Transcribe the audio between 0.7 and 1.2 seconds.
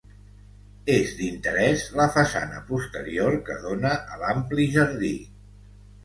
És